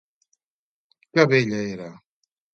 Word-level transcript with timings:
Que 1.13 1.27
bella 1.33 1.61
era! 1.77 1.91